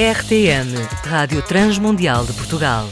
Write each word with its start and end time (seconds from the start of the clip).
RTM, 0.00 0.72
Rádio 1.04 1.42
Transmundial 1.42 2.24
de 2.24 2.32
Portugal. 2.32 2.88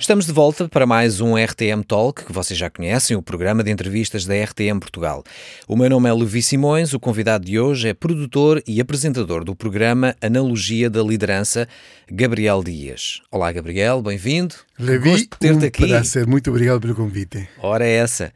Estamos 0.00 0.26
de 0.26 0.32
volta 0.32 0.68
para 0.68 0.84
mais 0.84 1.20
um 1.20 1.36
RTM 1.36 1.84
Talk, 1.84 2.24
que 2.24 2.32
vocês 2.32 2.58
já 2.58 2.68
conhecem, 2.68 3.16
o 3.16 3.22
programa 3.22 3.62
de 3.62 3.70
entrevistas 3.70 4.26
da 4.26 4.34
RTM 4.34 4.80
Portugal. 4.80 5.22
O 5.68 5.76
meu 5.76 5.88
nome 5.88 6.08
é 6.08 6.12
Levi 6.12 6.42
Simões, 6.42 6.92
o 6.92 6.98
convidado 6.98 7.44
de 7.44 7.60
hoje 7.60 7.90
é 7.90 7.94
produtor 7.94 8.60
e 8.66 8.80
apresentador 8.80 9.44
do 9.44 9.54
programa 9.54 10.16
Analogia 10.20 10.90
da 10.90 11.04
Liderança, 11.04 11.68
Gabriel 12.10 12.64
Dias. 12.64 13.20
Olá, 13.30 13.52
Gabriel, 13.52 14.02
bem-vindo. 14.02 14.56
Levi, 14.76 15.28
um 15.44 15.64
aqui. 15.64 15.86
prazer, 15.86 16.26
muito 16.26 16.50
obrigado 16.50 16.80
pelo 16.80 16.96
convite. 16.96 17.48
Ora, 17.62 17.86
é 17.86 17.92
essa. 17.92 18.32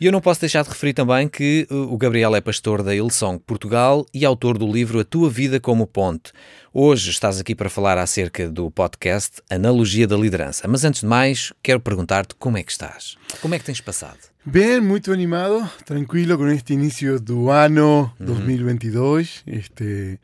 E 0.00 0.06
eu 0.06 0.12
não 0.12 0.20
posso 0.20 0.40
deixar 0.40 0.62
de 0.62 0.68
referir 0.68 0.92
também 0.92 1.26
que 1.26 1.66
uh, 1.68 1.92
o 1.92 1.98
Gabriel 1.98 2.36
é 2.36 2.40
pastor 2.40 2.84
da 2.84 2.94
Ilsong 2.94 3.36
Portugal 3.44 4.06
e 4.14 4.24
autor 4.24 4.56
do 4.56 4.70
livro 4.70 5.00
A 5.00 5.04
Tua 5.04 5.28
Vida 5.28 5.58
como 5.58 5.88
Ponte. 5.88 6.30
Hoje 6.72 7.10
estás 7.10 7.40
aqui 7.40 7.52
para 7.52 7.68
falar 7.68 7.98
acerca 7.98 8.48
do 8.48 8.70
podcast 8.70 9.42
Analogia 9.50 10.06
da 10.06 10.16
Liderança. 10.16 10.68
Mas 10.68 10.84
antes 10.84 11.00
de 11.00 11.06
mais, 11.08 11.52
quero 11.60 11.80
perguntar-te 11.80 12.36
como 12.36 12.56
é 12.56 12.62
que 12.62 12.70
estás? 12.70 13.16
Como 13.42 13.56
é 13.56 13.58
que 13.58 13.64
tens 13.64 13.80
passado? 13.80 14.20
Bem, 14.46 14.80
muito 14.80 15.12
animado, 15.12 15.68
tranquilo 15.84 16.38
com 16.38 16.46
este 16.46 16.74
início 16.74 17.18
do 17.18 17.50
ano 17.50 18.14
2022. 18.20 19.42
Uhum. 19.48 19.52
Este, 19.52 20.20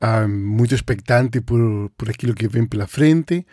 uh, 0.00 0.28
muito 0.28 0.76
expectante 0.76 1.40
por, 1.40 1.90
por 1.96 2.08
aquilo 2.08 2.34
que 2.34 2.46
vem 2.46 2.64
pela 2.64 2.86
frente. 2.86 3.44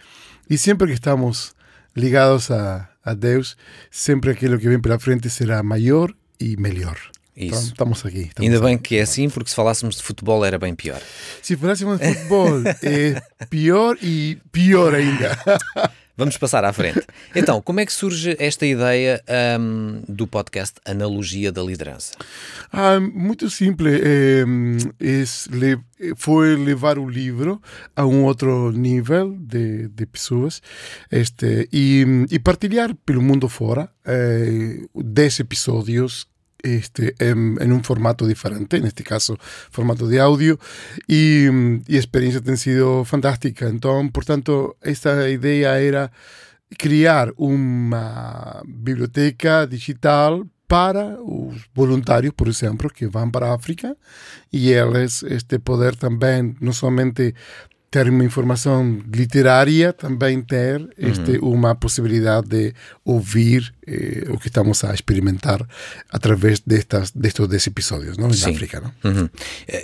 E 0.48 0.60
sempre 0.60 0.86
que 0.90 0.94
estamos 0.94 1.56
ligados 1.96 2.52
a 2.52 2.88
a 3.06 3.14
Deus, 3.14 3.56
sempre 3.92 4.32
aquilo 4.32 4.58
que 4.58 4.68
vem 4.68 4.80
pela 4.80 4.98
frente 5.00 5.30
será 5.30 5.62
maior 5.62 6.12
e 6.40 6.58
melhor. 6.58 6.98
Isso. 7.38 7.54
Então, 7.56 7.62
estamos 7.62 8.06
aqui. 8.06 8.20
Estamos 8.20 8.48
Ainda 8.48 8.58
aqui. 8.58 8.66
bem 8.66 8.78
que 8.78 8.96
é 8.98 9.02
assim, 9.02 9.30
porque 9.30 9.50
se 9.50 9.56
falássemos 9.56 9.98
de 9.98 10.04
futebol 10.04 10.44
era 10.44 10.58
bem 10.58 10.74
pior. 10.74 11.02
Se 11.42 11.56
falássemos 11.58 12.00
de 12.00 12.14
futebol 12.14 12.62
é 12.82 13.22
pior 13.50 13.98
e 14.02 14.38
pior 14.52 14.96
ainda. 14.96 15.38
Vamos 16.18 16.38
passar 16.38 16.64
à 16.64 16.72
frente. 16.72 17.02
Então, 17.36 17.62
como 17.62 17.82
é 17.82 17.86
que 17.86 17.92
surge 17.92 18.38
esta 18.40 18.66
ideia 18.66 19.22
um, 19.60 20.02
do 20.08 20.26
podcast 20.26 20.80
Analogia 20.86 21.52
da 21.52 21.62
Liderança? 21.62 22.14
Ah, 22.72 23.00
muito 23.00 23.50
simples. 23.50 24.00
É, 24.02 24.46
é, 25.02 26.14
foi 26.16 26.56
levar 26.56 26.98
o 26.98 27.10
livro 27.10 27.62
a 27.96 28.06
um 28.06 28.24
outro 28.24 28.72
nível 28.72 29.36
de, 29.38 29.90
de 29.90 30.06
pessoas 30.06 30.62
este, 31.12 31.68
e, 31.72 32.06
e 32.32 32.40
partilhar 32.40 32.96
pelo 33.06 33.22
mundo 33.22 33.50
fora 33.50 33.90
é, 34.06 34.80
10 34.96 35.42
episódios 35.42 36.28
este, 36.66 37.16
en, 37.20 37.58
en, 37.62 37.72
un 37.72 37.84
formato 37.84 38.26
diferente, 38.26 38.78
en 38.78 38.86
este 38.86 39.04
caso 39.04 39.38
formato 39.70 40.08
de 40.08 40.20
audio, 40.20 40.60
y, 41.08 41.46
y 41.88 41.96
experiencia 41.96 42.42
ha 42.46 42.58
sido 42.58 43.06
fantástica. 43.06 43.68
Entonces, 43.68 44.12
por 44.12 44.26
tanto, 44.26 44.78
esta 44.82 45.30
idea 45.30 45.80
era 45.80 46.12
criar 46.78 47.34
uma 47.38 48.62
biblioteca 48.66 49.68
digital 49.68 50.48
para 50.68 51.18
os 51.22 51.70
voluntários, 51.74 52.34
por 52.34 52.48
exemplo, 52.48 52.90
que 52.90 53.06
vão 53.06 53.30
para 53.30 53.54
África 53.54 53.96
e 54.52 54.72
eles 54.72 55.24
este 55.24 55.60
poder 55.60 55.96
também 55.96 56.56
não 56.60 56.74
somente 56.74 57.36
ter 57.96 58.10
uma 58.10 58.26
informação 58.26 59.02
literária, 59.14 59.94
também 59.94 60.42
ter 60.42 60.86
este, 60.98 61.38
uhum. 61.38 61.54
uma 61.54 61.74
possibilidade 61.74 62.50
de 62.50 62.74
ouvir 63.06 63.74
eh, 63.88 64.26
o 64.28 64.38
que 64.38 64.48
estamos 64.48 64.84
a 64.84 64.94
experimentar 64.94 65.66
através 66.12 66.60
destas, 66.60 67.12
destes 67.12 67.48
10 67.48 67.68
episódios 67.68 68.18
não? 68.18 68.28
em 68.28 68.54
África. 68.54 68.82
Não? 68.82 69.12
Uhum. 69.12 69.30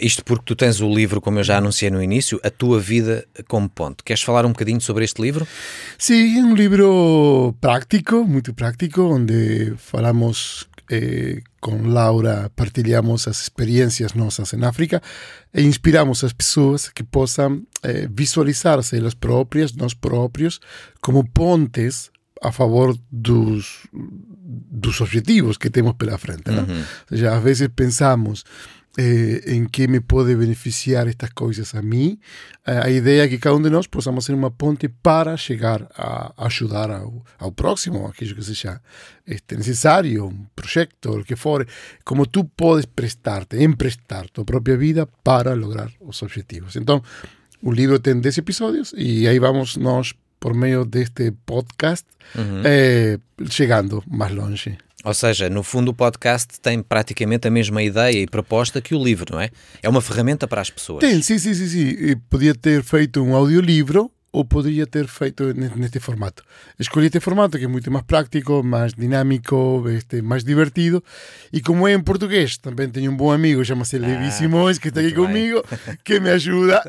Isto 0.01 0.25
porque 0.25 0.43
tu 0.45 0.57
tens 0.57 0.81
o 0.81 0.93
livro, 0.93 1.21
como 1.21 1.39
eu 1.39 1.43
já 1.45 1.59
anunciei 1.59 1.89
no 1.89 2.03
início, 2.03 2.37
A 2.43 2.49
Tua 2.49 2.81
Vida 2.81 3.25
como 3.47 3.69
Ponto. 3.69 4.03
Queres 4.03 4.21
falar 4.21 4.45
um 4.45 4.49
bocadinho 4.49 4.81
sobre 4.81 5.05
este 5.05 5.21
livro? 5.21 5.47
Sim, 5.97 6.37
é 6.37 6.43
um 6.43 6.53
livro 6.53 7.55
prático, 7.61 8.25
muito 8.25 8.53
prático, 8.53 9.03
onde 9.03 9.73
falamos 9.77 10.67
eh, 10.91 11.41
com 11.61 11.87
Laura 11.87 12.51
partilhamos 12.55 13.27
as 13.27 13.41
experiências 13.41 14.13
nossas 14.13 14.51
em 14.53 14.63
África 14.65 15.01
e 15.53 15.61
inspiramos 15.61 16.23
as 16.23 16.33
pessoas 16.33 16.89
que 16.89 17.03
possam 17.03 17.63
eh, 17.81 18.09
visualizar-se 18.11 18.97
elas 18.97 19.13
próprias, 19.13 19.73
nós 19.73 19.93
próprios, 19.93 20.59
como 21.01 21.23
pontes 21.23 22.11
a 22.41 22.51
favor 22.51 22.97
dos, 23.09 23.87
dos 23.93 24.99
objetivos 24.99 25.57
que 25.57 25.69
temos 25.69 25.93
pela 25.93 26.17
frente. 26.17 26.49
Uhum. 26.49 26.79
Ou 26.79 26.85
seja, 27.09 27.37
às 27.37 27.43
vezes 27.43 27.69
pensamos 27.73 28.43
eh, 28.97 29.41
em 29.47 29.65
que 29.65 29.87
me 29.87 30.01
pode 30.01 30.35
beneficiar 30.35 31.07
estas 31.07 31.29
coisas 31.31 31.73
a 31.75 31.81
mim. 31.81 32.19
A 32.65 32.89
ideia 32.89 33.23
é 33.23 33.27
que 33.27 33.37
cada 33.37 33.55
um 33.55 33.61
de 33.61 33.69
nós 33.69 33.87
possamos 33.87 34.25
ser 34.25 34.33
uma 34.33 34.51
ponte 34.51 34.89
para 34.89 35.35
chegar 35.37 35.87
a 35.95 36.45
ajudar 36.45 36.91
ao, 36.91 37.25
ao 37.39 37.51
próximo, 37.51 38.05
aquilo 38.05 38.35
que 38.35 38.43
seja 38.43 38.81
este, 39.25 39.55
necessário, 39.55 40.25
um 40.25 40.45
projeto, 40.55 41.19
o 41.19 41.23
que 41.23 41.35
for, 41.35 41.65
como 42.03 42.25
tu 42.25 42.43
podes 42.43 42.85
prestar-te, 42.85 43.63
emprestar 43.63 44.29
tua 44.29 44.43
própria 44.43 44.77
vida 44.77 45.07
para 45.23 45.53
lograr 45.53 45.89
os 46.01 46.21
objetivos. 46.21 46.75
Então, 46.75 47.01
o 47.63 47.71
livro 47.71 47.99
tem 47.99 48.19
10 48.19 48.39
episódios 48.39 48.93
e 48.97 49.27
aí 49.27 49.39
vamos 49.39 49.77
nós, 49.77 50.13
por 50.41 50.55
meio 50.55 50.83
deste 50.83 51.31
podcast, 51.45 52.05
uhum. 52.35 52.63
eh, 52.65 53.19
chegando 53.47 54.03
mais 54.09 54.33
longe. 54.33 54.75
Ou 55.03 55.13
seja, 55.13 55.49
no 55.49 55.63
fundo 55.63 55.91
o 55.91 55.93
podcast 55.93 56.59
tem 56.59 56.81
praticamente 56.81 57.47
a 57.47 57.51
mesma 57.51 57.81
ideia 57.81 58.19
e 58.19 58.27
proposta 58.27 58.81
que 58.81 58.93
o 58.93 59.03
livro, 59.03 59.33
não 59.33 59.39
é? 59.39 59.49
É 59.81 59.87
uma 59.87 60.01
ferramenta 60.01 60.47
para 60.47 60.61
as 60.61 60.69
pessoas. 60.69 60.99
Tem, 60.99 61.21
sim, 61.21 61.37
sim, 61.37 61.53
sim. 61.53 61.67
sim. 61.67 62.15
Podia 62.29 62.53
ter 62.53 62.83
feito 62.83 63.21
um 63.21 63.35
audiolivro 63.35 64.11
ou 64.33 64.45
poderia 64.45 64.87
ter 64.87 65.07
feito 65.07 65.53
neste 65.53 65.99
formato. 65.99 66.43
Escolhi 66.79 67.07
este 67.07 67.19
formato 67.19 67.57
que 67.57 67.65
é 67.65 67.67
muito 67.67 67.91
mais 67.91 68.05
prático, 68.05 68.63
mais 68.63 68.93
dinâmico, 68.93 69.83
este, 69.89 70.21
mais 70.21 70.43
divertido. 70.43 71.03
E 71.51 71.61
como 71.61 71.85
é 71.87 71.93
em 71.93 72.01
português, 72.01 72.57
também 72.57 72.89
tenho 72.89 73.11
um 73.11 73.17
bom 73.17 73.31
amigo, 73.31 73.63
chama-se 73.65 73.97
Levi 73.97 74.27
ah, 74.27 74.31
Simões, 74.31 74.77
que 74.77 74.87
está 74.87 75.01
aqui 75.01 75.13
comigo, 75.13 75.61
que 76.03 76.19
me 76.19 76.29
ajuda 76.29 76.81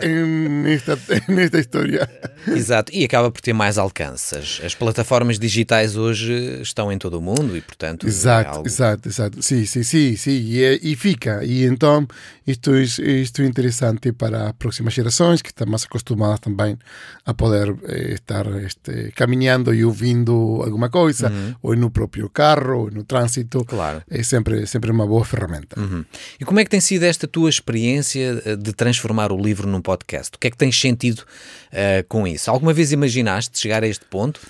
nesta, 0.62 0.96
nesta 1.28 1.58
história. 1.58 2.08
Exato, 2.46 2.92
e 2.94 3.04
acaba 3.04 3.30
por 3.30 3.40
ter 3.40 3.52
mais 3.52 3.76
alcance. 3.76 4.36
As, 4.36 4.60
as, 4.64 4.74
plataformas 4.74 5.38
digitais 5.38 5.96
hoje 5.96 6.60
estão 6.62 6.92
em 6.92 6.98
todo 6.98 7.18
o 7.18 7.20
mundo 7.20 7.56
e, 7.56 7.60
portanto. 7.60 8.06
Exato, 8.06 8.50
é 8.50 8.54
algo... 8.54 8.68
exato, 8.68 9.08
exato. 9.08 9.42
Sim, 9.42 9.64
sim, 9.64 9.82
sim, 9.82 10.16
sim. 10.16 10.30
E, 10.30 10.62
é, 10.62 10.78
e 10.80 10.94
fica. 10.94 11.44
E 11.44 11.64
então, 11.64 12.06
isto, 12.46 12.74
isto 12.76 13.42
é 13.42 13.46
interessante 13.46 14.12
para 14.12 14.48
as 14.48 14.52
próximas 14.52 14.94
gerações, 14.94 15.42
que 15.42 15.50
estão 15.50 15.66
mais 15.66 15.84
acostumadas 15.84 16.40
também 16.40 16.78
a 17.24 17.31
a 17.32 17.34
poder 17.34 17.74
eh, 17.84 18.14
estar 18.14 18.46
este, 18.62 19.10
caminhando 19.14 19.74
e 19.74 19.84
ouvindo 19.84 20.62
alguma 20.64 20.88
coisa, 20.88 21.30
uhum. 21.30 21.54
ou 21.62 21.76
no 21.76 21.90
próprio 21.90 22.28
carro, 22.28 22.82
ou 22.82 22.90
no 22.90 23.04
trânsito. 23.04 23.64
Claro. 23.64 24.02
É 24.08 24.22
sempre, 24.22 24.66
sempre 24.66 24.90
uma 24.90 25.06
boa 25.06 25.24
ferramenta. 25.24 25.78
Uhum. 25.80 26.04
E 26.38 26.44
como 26.44 26.60
é 26.60 26.64
que 26.64 26.70
tem 26.70 26.80
sido 26.80 27.02
esta 27.02 27.26
tua 27.26 27.50
experiência 27.50 28.42
eh, 28.44 28.56
de 28.56 28.72
transformar 28.72 29.32
o 29.32 29.36
livro 29.36 29.68
num 29.68 29.80
podcast? 29.80 30.36
O 30.36 30.38
que 30.38 30.46
é 30.46 30.50
que 30.50 30.56
tens 30.56 30.78
sentido 30.80 31.20
uh, 31.20 32.06
com 32.08 32.26
isso? 32.26 32.50
Alguma 32.50 32.72
vez 32.72 32.92
imaginaste 32.92 33.58
chegar 33.58 33.82
a 33.82 33.86
este 33.86 34.04
ponto? 34.04 34.40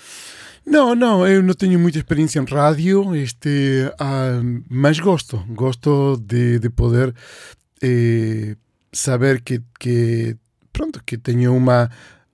Não, 0.65 0.95
não, 0.95 1.27
eu 1.27 1.43
não 1.43 1.53
tenho 1.53 1.77
muita 1.77 1.97
experiência 1.97 2.39
em 2.39 2.45
rádio, 2.45 3.13
este, 3.15 3.89
uh, 3.99 4.63
mas 4.69 4.97
gosto, 4.97 5.43
gosto 5.49 6.17
de, 6.25 6.57
de 6.57 6.69
poder 6.69 7.13
eh, 7.81 8.55
saber 8.93 9.41
que, 9.41 9.61
que, 9.77 10.37
pronto, 10.71 11.03
que 11.05 11.17
tenho 11.17 11.53
uma 11.53 11.89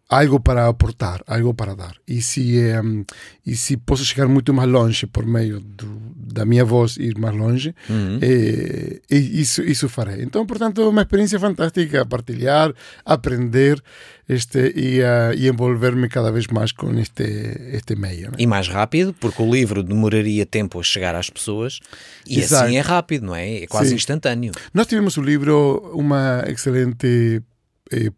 algo 0.10 0.40
para 0.40 0.68
aportar, 0.68 1.22
algo 1.28 1.54
para 1.54 1.76
dar. 1.76 1.96
E 2.08 2.20
se, 2.22 2.58
um, 2.84 3.06
e 3.46 3.56
se 3.56 3.78
posso 3.78 4.04
chegar 4.04 4.28
muito 4.28 4.52
mais 4.52 4.68
longe 4.68 5.06
por 5.06 5.24
meio 5.24 5.60
do, 5.60 6.02
da 6.16 6.46
minha 6.46 6.66
voz, 6.66 6.98
ir 6.98 7.16
mais 7.20 7.36
longe, 7.36 7.76
uhum. 7.88 8.18
é, 8.20 9.00
isso, 9.16 9.62
isso 9.62 9.88
farei. 9.88 10.24
Então, 10.24 10.48
portanto, 10.48 10.82
é 10.82 10.88
uma 10.88 11.04
experiência 11.04 11.40
fantástica 11.40 12.04
partilhar, 12.08 12.74
aprender 13.06 13.80
este, 14.28 14.74
e, 14.76 15.00
uh, 15.02 15.34
e 15.38 15.48
envolver-me 15.48 16.10
cada 16.10 16.32
vez 16.32 16.48
mais 16.48 16.72
com 16.72 16.92
este, 17.00 17.24
este 17.72 17.96
meio. 17.96 18.32
Né? 18.32 18.38
E 18.40 18.48
mais 18.48 18.68
rápido, 18.68 19.14
porque 19.14 19.44
o 19.44 19.52
livro 19.52 19.84
demoraria 19.84 20.46
tempo 20.46 20.80
a 20.80 20.84
chegar 20.84 21.14
às 21.14 21.30
pessoas 21.30 21.80
e 22.26 22.40
Exato. 22.40 22.66
assim 22.66 22.78
é 22.78 22.82
rápido, 22.82 23.28
não 23.28 23.36
é? 23.36 23.64
É 23.64 23.68
quase 23.68 23.90
Sim. 23.90 23.96
instantâneo. 23.96 24.54
Nós 24.74 24.88
tivemos 24.88 25.18
o 25.18 25.22
livro, 25.22 25.92
uma 25.94 26.44
excelente 26.48 27.44
eh, 27.92 28.12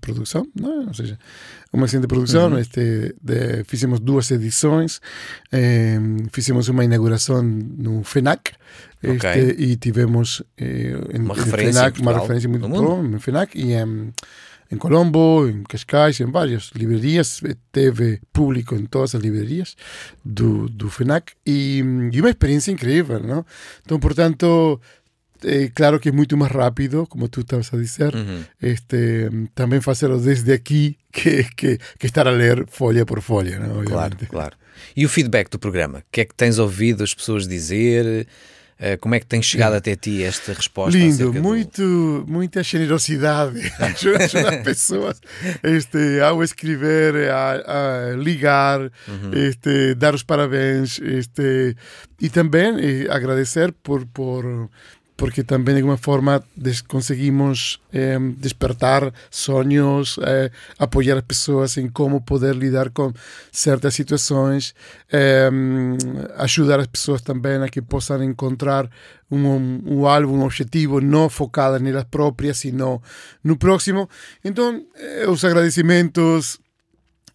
produção, 0.00 0.46
não? 0.58 0.86
ou 0.88 0.94
seja, 0.94 1.18
uma 1.72 1.86
excelente 1.86 2.08
produção. 2.08 2.50
Uhum. 2.50 2.58
Este, 2.58 3.14
de, 3.22 3.64
fizemos 3.64 4.00
duas 4.00 4.30
edições, 4.30 5.00
eh, 5.52 5.98
fizemos 6.32 6.68
uma 6.68 6.84
inauguração 6.84 7.42
no 7.42 8.02
FENAC 8.02 8.52
este, 9.02 9.16
okay. 9.16 9.50
e 9.58 9.76
tivemos 9.76 10.42
eh, 10.56 10.94
uma, 11.14 11.34
referência 11.34 11.80
FENAC, 11.80 12.00
uma 12.00 12.18
referência 12.18 12.48
muito 12.48 12.68
boa 12.68 13.02
no 13.02 13.20
FENAC 13.20 13.58
e 13.58 13.72
em, 13.72 14.12
em 14.70 14.78
Colombo, 14.78 15.46
em 15.46 15.62
Cascais, 15.64 16.18
em 16.20 16.30
várias 16.30 16.70
livrarias, 16.74 17.40
teve 17.70 18.20
público 18.32 18.74
em 18.74 18.86
todas 18.86 19.14
as 19.14 19.20
livrarias 19.20 19.76
do, 20.24 20.68
do 20.68 20.88
FENAC 20.88 21.32
e, 21.44 21.82
e 22.12 22.20
uma 22.20 22.30
experiência 22.30 22.72
incrível, 22.72 23.20
não? 23.20 23.44
Então, 23.84 24.00
portanto, 24.00 24.80
eh, 25.44 25.70
claro 25.74 26.00
que 26.00 26.08
es 26.10 26.14
mucho 26.14 26.36
más 26.36 26.50
rápido, 26.52 27.06
como 27.06 27.28
tú 27.28 27.40
estabas 27.40 27.72
a 27.72 27.76
decir, 27.76 28.14
Uhum. 28.14 28.44
este, 28.60 29.28
también 29.54 29.82
hacerlo 29.86 30.18
desde 30.18 30.52
aquí 30.54 30.98
que, 31.10 31.46
que, 31.56 31.78
que 31.98 32.06
estar 32.06 32.26
a 32.28 32.32
leer 32.32 32.66
folha 32.68 33.04
por 33.04 33.20
folha. 33.22 33.56
Claro, 33.58 33.78
obviamente. 33.80 34.26
claro. 34.26 34.56
E 34.96 35.04
o 35.04 35.08
feedback 35.08 35.50
do 35.50 35.58
programa? 35.58 35.98
O 35.98 36.02
que 36.10 36.20
é 36.22 36.24
que 36.24 36.34
tens 36.34 36.58
ouvido 36.58 37.02
as 37.04 37.14
pessoas 37.14 37.46
dizer? 37.46 38.26
Eh, 38.78 38.96
como 38.96 39.14
é 39.14 39.20
que 39.20 39.26
tem 39.26 39.40
chegado 39.40 39.74
até 39.76 39.94
ti 39.94 40.24
esta 40.24 40.52
resposta? 40.54 40.98
Lindo, 40.98 41.14
acerca 41.14 41.32
do- 41.40 41.42
muito, 41.42 42.24
muita 42.26 42.62
generosidade 42.64 43.60
ajuda, 43.78 44.24
as 44.24 44.62
pessoas 44.64 45.20
este, 45.62 46.20
ao 46.20 46.42
escrever, 46.42 47.30
a, 47.30 48.10
a 48.12 48.16
ligar, 48.16 48.90
este, 49.32 49.94
dar 49.94 50.14
os 50.14 50.24
parabéns 50.24 50.98
este, 51.00 51.76
e 52.20 52.28
também 52.28 52.74
eh, 52.80 53.06
agradecer 53.08 53.72
por, 53.84 54.04
por 54.06 54.68
porque 55.22 55.44
também 55.44 55.72
de 55.76 55.82
alguma 55.82 55.96
forma 55.96 56.42
conseguimos 56.88 57.80
eh, 57.92 58.18
despertar 58.38 59.14
sonhos, 59.30 60.18
eh, 60.20 60.50
apoiar 60.76 61.16
as 61.16 61.22
pessoas 61.22 61.76
em 61.76 61.88
como 61.88 62.20
poder 62.20 62.56
lidar 62.56 62.90
com 62.90 63.12
certas 63.52 63.94
situações, 63.94 64.74
eh, 65.12 65.48
ajudar 66.38 66.80
as 66.80 66.88
pessoas 66.88 67.22
também 67.22 67.62
a 67.62 67.68
que 67.68 67.80
possam 67.80 68.20
encontrar 68.24 68.90
um, 69.30 69.46
um 69.46 70.04
um 70.04 70.42
objetivo 70.42 71.00
não 71.00 71.30
focado 71.30 71.78
nelas 71.78 72.02
próprias, 72.02 72.58
sino 72.58 73.00
no 73.44 73.56
próximo. 73.56 74.10
Então, 74.44 74.84
os 75.28 75.44
agradecimentos 75.44 76.58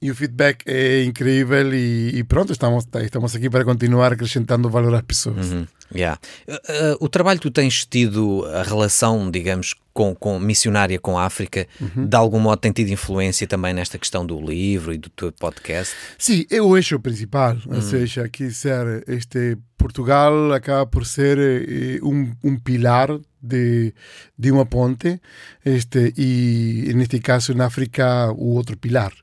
e 0.01 0.12
o 0.12 0.16
feedback 0.16 0.63
é 0.68 1.04
incrível 1.06 1.74
e, 1.74 2.18
e 2.19 2.24
pronto, 2.25 2.51
estamos, 2.51 2.86
estamos 3.01 3.33
aqui 3.33 3.50
para 3.50 3.63
continuar 3.63 4.12
acrescentando 4.12 4.69
valor 4.69 4.94
às 4.94 5.04
pessoas. 5.04 5.51
Uhum, 5.51 5.66
yeah. 5.94 6.19
Eh, 6.48 6.62
eh, 6.68 6.98
o 7.00 7.07
trabalho 7.07 7.39
que 7.39 7.48
tu 7.48 7.51
tens 7.51 7.86
tido, 7.86 8.45
a 8.45 8.63
relação, 8.63 9.30
digamos, 9.30 9.75
com, 9.94 10.13
com 10.13 10.39
missionária 10.39 11.00
com 11.00 11.18
a 11.18 11.25
África, 11.25 11.68
de 11.80 12.16
algum 12.16 12.39
modo 12.39 12.60
tem 12.60 12.72
tido 12.72 12.89
influência 12.89 13.48
também 13.48 13.74
nesta 13.74 13.98
questão 13.98 14.24
do 14.24 14.39
livro 14.39 14.94
e 14.94 14.98
do 14.98 15.10
teu 15.10 15.31
podcast? 15.31 15.95
Sim, 16.19 16.45
é 16.51 16.62
o 16.62 16.78
eixo 16.78 17.00
principal, 17.00 17.57
ou 17.66 17.81
seja, 17.81 18.24
aqui 18.24 18.51
ser 18.51 19.04
este 19.07 19.57
Portugal 19.75 20.54
acaba 20.54 20.86
por 20.86 21.06
ser 21.06 21.38
eh, 21.39 22.00
um, 22.04 22.31
um 22.44 22.57
pilar 22.60 23.10
de, 23.42 23.94
de 24.38 24.51
uma 24.51 24.66
ponte, 24.66 25.22
este 25.63 26.13
e 26.18 26.92
neste 26.94 27.19
caso 27.19 27.54
em 27.54 27.62
África 27.62 28.31
o 28.33 28.56
outro 28.56 28.78
pilar. 28.78 29.13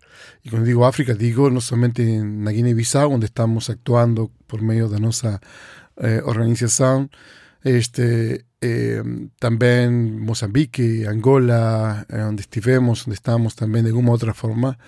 E 0.45 0.51
quando 0.51 0.65
digo 0.65 0.85
África, 0.85 1.15
digo 1.15 1.51
não 1.51 1.61
somente 1.61 2.03
na 2.03 2.53
Guiné-Bissau, 2.53 3.13
onde 3.13 3.27
estamos 3.27 3.69
actuando 3.69 4.31
por 4.47 4.63
meio 4.63 4.89
da 4.89 4.99
nossa 4.99 5.41
eh, 5.99 6.23
organização, 6.25 7.09
este 7.65 8.45
eh, 8.61 9.03
também 9.39 9.91
Moçambique, 9.91 11.07
Angola, 11.07 12.05
eh, 12.09 12.25
onde 12.25 12.43
estivemos, 12.43 13.07
onde 13.07 13.15
estamos 13.15 13.55
também 13.55 13.83
de 13.83 13.91
alguma 13.91 14.13
outra 14.13 14.35
forma 14.35 14.79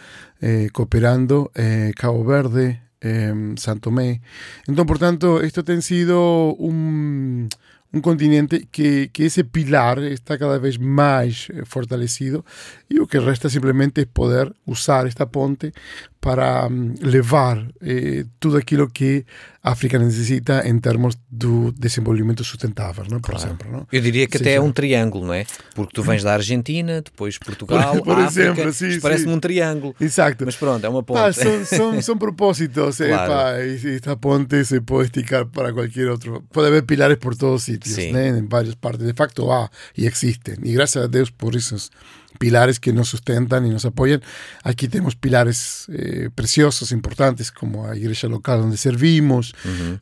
eh, 0.40 0.68
cooperando, 0.72 1.50
eh, 1.54 1.92
Cabo 1.96 2.24
Verde, 2.24 2.80
eh, 3.00 3.32
Santo 3.56 3.90
Tomé. 3.90 4.20
Então, 4.68 4.84
portanto, 4.84 5.40
esto 5.42 5.62
tem 5.62 5.80
sido 5.80 6.54
un, 6.58 7.48
un 7.92 8.00
continente 8.02 8.68
que, 8.70 9.10
que 9.12 9.26
ese 9.26 9.44
pilar 9.44 9.98
está 10.00 10.38
cada 10.38 10.58
vez 10.58 10.78
más 10.78 11.48
fortalecido 11.64 12.44
y 12.88 12.94
lo 12.94 13.06
que 13.06 13.20
resta 13.20 13.48
simplemente 13.48 14.02
es 14.02 14.06
poder 14.06 14.54
usar 14.66 15.06
esta 15.06 15.30
ponte 15.30 15.72
para 16.20 16.68
mm, 16.68 16.94
levar 17.02 17.68
eh, 17.80 18.24
tudo 18.40 18.56
aquilo 18.56 18.88
que 18.90 19.24
a 19.62 19.70
África 19.72 19.98
necessita 19.98 20.66
em 20.66 20.78
termos 20.78 21.16
do 21.30 21.72
desenvolvimento 21.72 22.42
sustentável, 22.44 23.04
não? 23.10 23.20
por 23.20 23.34
exemplo. 23.34 23.70
Não? 23.70 23.86
Eu 23.92 24.00
diria 24.00 24.26
que 24.26 24.38
Sim, 24.38 24.44
até 24.44 24.54
é 24.54 24.60
sim. 24.60 24.64
um 24.66 24.72
triângulo, 24.72 25.26
não 25.26 25.34
é? 25.34 25.44
Porque 25.74 25.92
tu 25.92 26.02
vens 26.02 26.22
da 26.22 26.32
Argentina, 26.34 27.00
depois 27.02 27.38
Portugal, 27.38 27.94
Por- 27.94 28.02
por 28.04 28.18
África, 28.18 28.52
exemplo, 28.52 28.72
sim, 28.72 29.00
parece-me 29.00 29.32
um 29.32 29.40
triângulo. 29.40 29.94
Exacto. 30.00 30.44
Mas 30.44 30.56
pronto, 30.56 30.84
é 30.84 30.88
uma 30.88 31.02
ponte. 31.02 31.18
Pá, 31.18 31.32
son, 31.32 31.64
son, 31.64 32.02
son 32.02 32.18
propósitos, 32.18 33.00
eh, 33.00 33.08
Claro. 33.08 33.32
pá, 33.32 33.60
esta 33.60 34.16
ponte 34.16 34.64
se 34.64 34.80
puede 34.80 35.06
esticar 35.06 35.46
para 35.46 35.72
cualquier 35.72 36.08
otro. 36.08 36.42
Puede 36.52 36.68
haber 36.68 36.84
pilares 36.84 37.18
por 37.18 37.36
todos 37.36 37.62
sitios, 37.62 37.94
Sí. 37.96 38.12
¿né? 38.12 38.28
en 38.28 38.48
varias 38.48 38.76
partes. 38.76 39.06
De 39.06 39.14
facto, 39.14 39.52
ah, 39.52 39.70
y 39.94 40.06
existen. 40.06 40.64
Y 40.64 40.72
gracias 40.74 41.04
a 41.04 41.08
Dios 41.08 41.30
por 41.32 41.56
esos 41.56 41.90
pilares 42.36 42.80
que 42.80 42.92
nos 42.92 43.08
sustentan 43.08 43.66
y 43.66 43.70
nos 43.70 43.84
apoyan. 43.84 44.22
Aquí 44.62 44.88
tenemos 44.88 45.16
pilares 45.16 45.86
eh, 45.88 46.30
preciosos, 46.34 46.92
importantes, 46.92 47.50
como 47.50 47.86
la 47.86 47.96
iglesia 47.96 48.28
local 48.28 48.60
donde 48.60 48.76
servimos, 48.76 49.54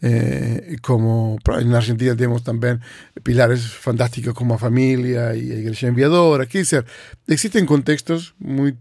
eh, 0.03 0.73
y 0.73 0.77
como 0.79 1.39
en 1.59 1.75
Argentina 1.75 2.15
tenemos 2.15 2.45
también 2.45 2.81
pilares 3.23 3.67
fantásticos 3.67 4.35
como 4.35 4.55
a 4.55 4.59
familia 4.59 5.35
y 5.35 5.51
a 5.51 5.55
iglesia 5.55 5.89
enviadora. 5.89 6.47
Quer 6.47 6.61
dizer, 6.61 6.87
existen 7.27 7.67
contextos 7.67 8.35
muy 8.39 8.77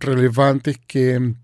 relevantes 0.00 0.78
que 0.86 1.34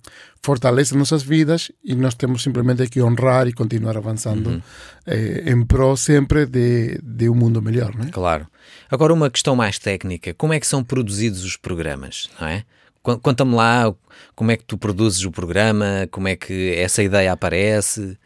fortalecen 0.47 0.99
nuestras 0.99 1.27
vidas 1.27 1.73
y 1.83 1.97
nos 1.97 2.17
tenemos 2.17 2.43
simplemente 2.43 2.87
que 2.89 3.03
honrar 3.03 3.49
y 3.49 3.53
continuar 3.53 3.97
avanzando 3.97 4.63
eh, 5.05 5.43
en 5.47 5.67
pro 5.67 5.97
sempre 5.97 6.47
de, 6.47 7.01
de 7.03 7.29
un 7.29 7.39
mundo 7.39 7.61
melhor, 7.61 7.97
né? 7.97 8.13
Claro. 8.13 8.49
Agora 8.91 9.13
uma 9.13 9.31
questão 9.31 9.55
mais 9.57 9.79
técnica. 9.79 10.35
Como 10.35 10.53
é 10.53 10.61
que 10.61 10.67
são 10.67 10.83
produzidos 10.85 11.45
os 11.45 11.57
programas, 11.57 12.29
não 12.41 12.47
é? 12.49 12.65
Con- 13.03 13.19
Conta-me 13.19 13.55
lá 13.55 13.95
como 14.35 14.51
é 14.51 14.57
que 14.57 14.65
tu 14.65 14.77
produzes 14.77 15.25
o 15.25 15.31
programa, 15.31 16.09
como 16.11 16.29
é 16.29 16.37
que 16.37 16.75
essa 16.77 17.03
ideia 17.03 17.33
aparece. 17.33 18.19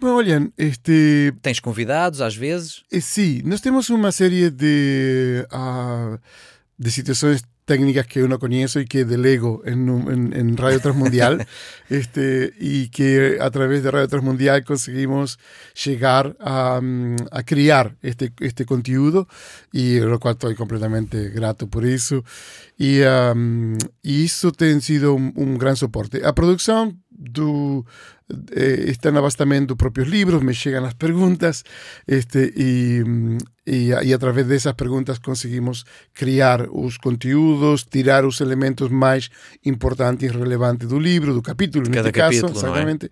Bueno, 0.00 0.16
olhem, 0.16 0.52
este, 0.58 1.32
Tens 1.40 1.60
convidados 1.60 2.20
às 2.20 2.34
vezes? 2.36 2.82
Eh, 2.92 3.00
sí, 3.00 3.42
nos 3.44 3.60
tenemos 3.60 3.88
una 3.90 4.10
serie 4.12 4.50
de, 4.50 5.46
ah, 5.50 6.18
de 6.78 6.90
situaciones 6.90 7.42
técnicas 7.64 8.06
que 8.06 8.22
uno 8.22 8.38
conoce 8.38 8.82
y 8.82 8.84
que 8.84 9.04
delego 9.04 9.62
en, 9.64 9.88
en, 9.88 10.32
en 10.34 10.56
Radio 10.56 10.80
Transmundial 10.80 11.46
este, 11.88 12.52
y 12.58 12.88
que 12.88 13.38
a 13.40 13.50
través 13.50 13.82
de 13.82 13.90
Radio 13.90 14.08
Transmundial 14.08 14.64
conseguimos 14.64 15.38
llegar 15.84 16.36
a, 16.40 16.80
mm, 16.82 17.16
a 17.30 17.42
crear 17.42 17.96
este, 18.02 18.32
este 18.40 18.66
contenido 18.66 19.28
y 19.72 20.00
lo 20.00 20.18
cual 20.20 20.34
estoy 20.34 20.54
completamente 20.54 21.30
grato 21.30 21.68
por 21.68 21.84
eso 21.84 22.24
y, 22.76 23.00
um, 23.02 23.78
y 24.02 24.24
eso 24.24 24.52
tem 24.52 24.80
sido 24.80 25.14
un, 25.14 25.32
un 25.36 25.58
gran 25.58 25.76
soporte. 25.76 26.24
A 26.24 26.32
produção 26.32 26.98
do 27.10 27.84
eh, 28.52 28.90
está 28.90 29.10
na 29.12 29.20
base 29.20 29.36
também 29.36 29.64
dos 29.64 29.76
próprios 29.76 30.08
livros, 30.08 30.42
me 30.42 30.54
chegam 30.54 30.84
as 30.84 30.94
perguntas 30.94 31.62
este, 32.08 32.52
e, 32.56 33.02
mm, 33.04 33.38
e, 33.66 33.92
a- 33.92 34.02
e 34.02 34.14
através 34.14 34.46
dessas 34.46 34.72
perguntas 34.72 35.18
conseguimos 35.18 35.84
criar 36.14 36.68
os 36.70 36.96
conteúdos, 36.98 37.84
tirar 37.84 38.24
os 38.24 38.40
elementos 38.40 38.88
mais 38.90 39.28
importantes 39.64 40.28
e 40.30 40.32
relevantes 40.36 40.88
do 40.88 40.98
livro, 40.98 41.34
do 41.34 41.42
capítulo, 41.42 41.84
cada 41.90 42.02
neste 42.08 42.12
caso, 42.12 42.40
capítulo, 42.42 42.62
não 42.62 42.68
é? 42.68 42.78
exatamente. 42.80 43.10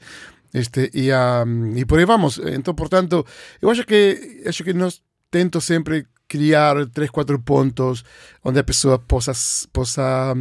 Este, 0.55 0.91
e, 0.95 1.11
ah, 1.11 1.45
e 1.77 1.85
por 1.85 1.99
aí 1.99 2.05
vamos. 2.05 2.39
Então, 2.45 2.75
portanto, 2.75 3.25
eu 3.61 3.71
acho 3.71 3.85
que 3.87 4.43
acho 4.47 4.63
que 4.65 4.73
nós 4.75 5.01
tento 5.31 5.61
sempre 5.63 6.05
criar 6.33 6.75
três, 6.97 7.11
quatro 7.11 7.39
pontos 7.51 8.05
onde 8.45 8.59
a 8.59 8.65
pessoa 8.65 8.97
possa, 8.99 9.33
possa 9.73 10.35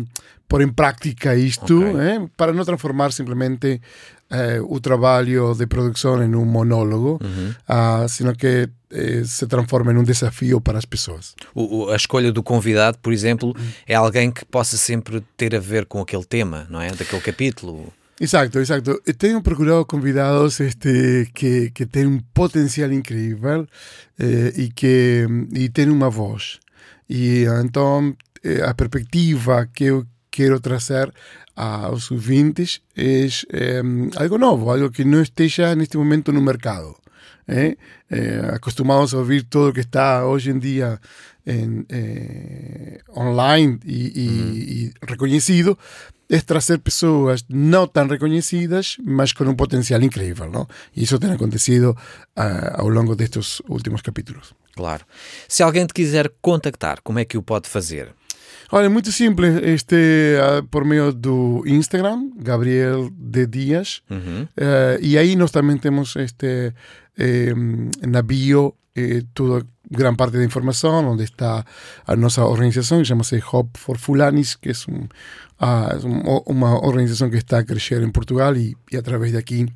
pôr 0.47 0.61
em 0.61 0.71
prática 0.79 1.35
isto, 1.35 1.75
Ok. 1.79 1.99
eh, 2.01 2.19
para 2.37 2.51
não 2.53 2.63
transformar 2.65 3.11
simplesmente 3.11 3.81
eh, 4.29 4.59
o 4.75 4.79
trabalho 4.79 5.53
de 5.59 5.65
produção 5.67 6.13
em 6.23 6.33
um 6.35 6.45
monólogo, 6.45 7.19
ah, 7.67 8.05
sino 8.07 8.33
que 8.35 8.69
eh, 8.91 9.23
se 9.25 9.45
transforme 9.47 9.91
em 9.93 9.97
um 9.97 10.03
desafio 10.03 10.59
para 10.61 10.77
as 10.77 10.85
pessoas. 10.85 11.33
O- 11.53 11.67
o- 11.85 11.89
a 11.91 11.95
escolha 11.95 12.31
do 12.31 12.41
convidado, 12.43 12.97
por 12.99 13.11
exemplo, 13.13 13.53
é 13.87 13.95
alguém 13.95 14.31
que 14.31 14.43
possa 14.45 14.75
sempre 14.77 15.21
ter 15.37 15.55
a 15.55 15.59
ver 15.59 15.85
com 15.85 15.99
aquele 16.01 16.25
tema, 16.25 16.65
não 16.69 16.81
é? 16.81 16.91
Daquele 16.91 17.21
capítulo. 17.21 17.91
Exacto, 18.25 18.59
exacto. 18.59 19.01
Eh, 19.07 19.13
Tengo 19.15 19.41
procurado 19.41 19.85
convidados 19.87 20.59
este, 20.59 21.31
que, 21.33 21.71
que 21.73 21.85
tienen 21.87 22.13
un 22.13 22.21
potencial 22.33 22.93
increíble 22.93 23.65
eh, 24.19 24.53
y 24.55 24.69
que 24.71 25.27
y 25.51 25.69
tienen 25.69 25.95
una 25.95 26.07
voz. 26.09 26.59
Y 27.07 27.45
entonces 27.45 28.17
eh, 28.43 28.61
a 28.63 28.75
perspectiva 28.75 29.65
que 29.73 29.85
eu 29.89 30.05
quero 30.29 30.59
trazer 30.61 31.11
aos 31.55 32.11
ouvintes 32.11 32.81
é 32.95 33.27
eh, 33.49 33.81
algo 34.17 34.37
novo, 34.37 34.69
algo 34.71 34.91
que 34.91 35.03
não 35.03 35.21
esteja 35.21 35.75
neste 35.75 35.97
momento 35.97 36.31
no 36.31 36.41
mercado. 36.41 36.95
eh. 37.47 37.75
Eh, 38.09 38.41
acostumados 38.53 39.13
a 39.13 39.17
ouvir 39.17 39.43
todo 39.49 39.69
o 39.69 39.73
que 39.73 39.81
está 39.81 40.25
hoje 40.25 40.51
em 40.51 40.59
dia 40.59 40.99
en, 41.45 41.85
eh, 41.89 42.99
online 43.15 43.79
e, 43.85 43.99
e- 44.23 44.63
e 44.85 44.93
reconhecido, 45.07 45.77
é 46.31 46.39
trazer 46.39 46.79
pessoas 46.79 47.43
não 47.49 47.85
tão 47.85 48.07
reconhecidas, 48.07 48.95
mas 49.03 49.33
com 49.33 49.43
um 49.43 49.53
potencial 49.53 50.01
incrível, 50.01 50.49
não? 50.49 50.65
E 50.95 51.03
isso 51.03 51.19
tem 51.19 51.31
acontecido 51.31 51.95
ah, 52.37 52.81
ao 52.81 52.87
longo 52.87 53.17
destes 53.17 53.61
últimos 53.67 54.01
capítulos. 54.01 54.53
Claro. 54.73 55.03
Se 55.49 55.61
alguém 55.61 55.85
te 55.85 55.93
quiser 55.93 56.31
contactar, 56.41 57.01
como 57.03 57.19
é 57.19 57.25
que 57.25 57.37
o 57.37 57.43
pode 57.43 57.67
fazer? 57.67 58.15
Olha, 58.71 58.85
é 58.85 58.89
muito 58.89 59.11
simples, 59.11 59.61
este, 59.63 60.37
ah, 60.41 60.63
por 60.71 60.85
meio 60.85 61.11
do 61.11 61.63
Instagram, 61.65 62.31
Gabriel 62.37 63.09
de 63.11 63.45
Dias, 63.45 64.01
Uhum. 64.09 64.47
Eh, 64.55 64.99
e 65.01 65.17
aí 65.17 65.35
nós 65.35 65.51
também 65.51 65.77
temos 65.77 66.15
este, 66.15 66.73
eh, 67.17 67.53
na 68.07 68.21
bio 68.21 68.75
eh, 68.95 69.23
tudo 69.33 69.67
gran 69.91 70.15
parte 70.15 70.37
da 70.37 70.43
informação, 70.43 71.11
onde 71.11 71.23
está 71.23 71.65
a 72.07 72.15
nossa 72.15 72.45
organização, 72.45 72.99
que 72.99 73.05
chama-se 73.05 73.43
Hub 73.51 73.69
for 73.75 73.97
Fulanis, 73.97 74.55
que 74.55 74.69
é 74.69 74.73
um, 74.89 75.07
uh, 75.61 76.43
uma 76.45 76.83
organização 76.85 77.29
que 77.29 77.37
está 77.37 77.59
a 77.59 77.63
crescer 77.63 78.01
em 78.01 78.11
Portugal 78.11 78.55
e, 78.55 78.75
e 78.91 78.97
através 78.97 79.33
daqui 79.33 79.67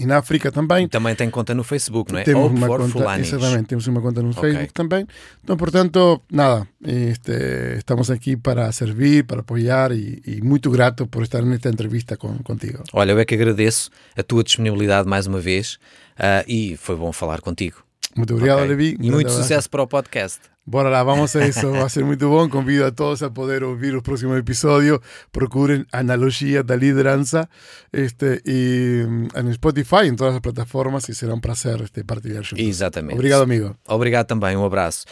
em 0.00 0.10
África 0.12 0.50
também. 0.50 0.88
Também 0.88 1.14
tem 1.14 1.28
conta 1.28 1.54
no 1.54 1.62
Facebook, 1.62 2.12
não 2.12 2.20
é? 2.20 2.24
Temos 2.24 2.50
uma 2.50 2.66
conta, 2.66 2.88
Fulanis. 2.88 3.32
Exatamente, 3.32 3.66
temos 3.66 3.86
uma 3.86 4.00
conta 4.00 4.22
no 4.22 4.30
okay. 4.30 4.42
Facebook 4.42 4.72
também. 4.72 5.06
Então, 5.44 5.56
portanto, 5.56 6.22
nada, 6.32 6.66
este, 6.84 7.32
estamos 7.76 8.10
aqui 8.10 8.36
para 8.36 8.72
servir, 8.72 9.24
para 9.24 9.40
apoiar 9.40 9.92
e, 9.92 10.22
e, 10.26 10.40
muito 10.40 10.70
grato 10.70 11.06
por 11.06 11.22
estar 11.22 11.42
nesta 11.42 11.68
entrevista 11.68 12.16
com, 12.16 12.38
contigo. 12.38 12.82
Olha, 12.92 13.12
eu 13.12 13.18
é 13.18 13.24
que 13.24 13.34
agradeço 13.34 13.90
a 14.16 14.22
tua 14.22 14.42
disponibilidade 14.42 15.06
mais 15.06 15.26
uma 15.26 15.38
vez 15.38 15.74
uh, 16.18 16.44
e 16.48 16.76
foi 16.78 16.96
bom 16.96 17.12
falar 17.12 17.40
contigo. 17.42 17.89
Muito 18.16 18.34
obrigado, 18.34 18.58
okay. 18.58 18.68
Levi. 18.68 18.96
E 19.00 19.10
muito 19.10 19.30
sucesso 19.30 19.68
para 19.70 19.82
o 19.82 19.86
podcast. 19.86 20.40
Bora 20.66 20.88
lá, 20.88 21.02
vamos 21.02 21.34
a 21.34 21.44
eso, 21.44 21.70
va 21.72 21.86
a 21.86 21.88
ser 21.88 22.04
muito 22.04 22.28
bom. 22.28 22.48
Convido 22.48 22.84
a 22.84 22.90
todos 22.92 23.22
a 23.22 23.30
poder 23.30 23.64
ouvir 23.64 23.96
o 23.96 24.02
próximo 24.02 24.36
episódio. 24.36 25.00
Procurem 25.32 25.84
Analogia 25.92 26.62
da 26.62 26.76
Liderança 26.76 27.48
este, 27.92 28.42
e 28.44 29.04
no 29.42 29.52
Spotify, 29.52 30.06
em 30.06 30.14
todas 30.14 30.34
as 30.34 30.40
plataformas, 30.40 31.08
e 31.08 31.14
será 31.14 31.34
um 31.34 31.40
prazer 31.40 31.80
este, 31.80 32.04
partilhar 32.04 32.42
juntos. 32.42 32.64
Exatamente. 32.64 33.14
Obrigado, 33.14 33.42
amigo. 33.42 33.76
Obrigado 33.88 34.26
também, 34.26 34.56
um 34.56 34.64
abraço. 34.64 35.06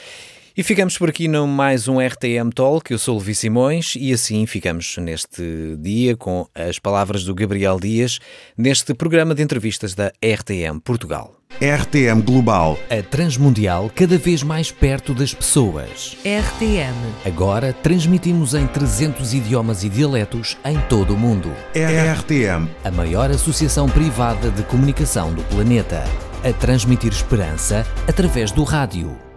E 0.59 0.65
ficamos 0.65 0.99
por 0.99 1.09
aqui 1.09 1.29
no 1.29 1.47
mais 1.47 1.87
um 1.87 2.01
RTM 2.01 2.51
Talk. 2.53 2.91
Eu 2.91 2.99
sou 2.99 3.15
o 3.15 3.19
Levi 3.21 3.33
Simões 3.33 3.95
e 3.97 4.13
assim 4.13 4.45
ficamos 4.45 4.97
neste 4.99 5.77
dia 5.79 6.17
com 6.17 6.49
as 6.53 6.81
palavras 6.81 7.23
do 7.23 7.33
Gabriel 7.33 7.79
Dias 7.79 8.19
neste 8.57 8.93
programa 8.93 9.37
de 9.37 9.43
entrevistas 9.45 9.95
da 9.95 10.09
RTM 10.21 10.81
Portugal. 10.81 11.37
RTM 11.61 12.23
Global. 12.23 12.77
A 12.91 13.01
transmundial 13.05 13.89
cada 13.95 14.19
vez 14.19 14.43
mais 14.43 14.73
perto 14.73 15.15
das 15.15 15.33
pessoas. 15.33 16.17
RTM. 16.25 16.97
Agora 17.25 17.73
transmitimos 17.73 18.53
em 18.55 18.67
300 18.67 19.35
idiomas 19.35 19.85
e 19.85 19.89
dialetos 19.89 20.59
em 20.65 20.77
todo 20.89 21.15
o 21.15 21.17
mundo. 21.17 21.53
RTM. 21.73 22.69
A 22.83 22.91
maior 22.91 23.31
associação 23.31 23.89
privada 23.89 24.51
de 24.51 24.65
comunicação 24.65 25.33
do 25.33 25.45
planeta. 25.45 26.03
A 26.43 26.53
transmitir 26.53 27.13
esperança 27.13 27.87
através 28.09 28.51
do 28.51 28.65
rádio. 28.65 29.28